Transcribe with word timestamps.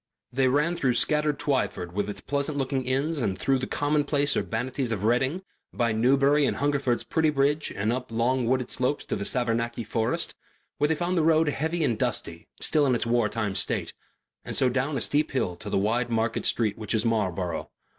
They 0.33 0.47
ran 0.47 0.75
through 0.75 0.95
scattered 0.95 1.37
Twyford 1.37 1.91
with 1.91 2.09
its 2.09 2.21
pleasant 2.21 2.57
looking 2.57 2.85
inns 2.85 3.19
and 3.19 3.37
through 3.37 3.59
the 3.59 3.67
commonplace 3.67 4.35
urbanities 4.35 4.91
of 4.91 5.03
Reading, 5.03 5.43
by 5.71 5.91
Newbury 5.91 6.47
and 6.47 6.57
Hungerford's 6.57 7.03
pretty 7.03 7.29
bridge 7.29 7.71
and 7.75 7.93
up 7.93 8.11
long 8.11 8.47
wooded 8.47 8.71
slopes 8.71 9.05
to 9.05 9.15
Savernake 9.23 9.85
forest, 9.85 10.33
where 10.79 10.87
they 10.87 10.95
found 10.95 11.19
the 11.19 11.23
road 11.23 11.49
heavy 11.49 11.83
and 11.83 11.99
dusty, 11.99 12.47
still 12.59 12.87
in 12.87 12.95
its 12.95 13.05
war 13.05 13.29
time 13.29 13.53
state, 13.53 13.93
and 14.43 14.55
so 14.55 14.69
down 14.69 14.97
a 14.97 15.01
steep 15.01 15.29
hill 15.29 15.55
to 15.57 15.69
the 15.69 15.77
wide 15.77 16.09
market 16.09 16.47
street 16.47 16.79
which 16.79 16.95
is 16.95 17.05
Marlborough. 17.05 17.69